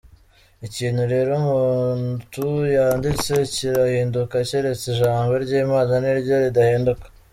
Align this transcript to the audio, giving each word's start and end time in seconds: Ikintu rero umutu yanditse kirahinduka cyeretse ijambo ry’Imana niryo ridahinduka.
Ikintu 0.67 1.01
rero 1.13 1.31
umutu 1.93 2.45
yanditse 2.75 3.33
kirahinduka 3.53 4.35
cyeretse 4.47 4.85
ijambo 4.93 5.33
ry’Imana 5.43 5.93
niryo 6.03 6.35
ridahinduka. 6.43 7.05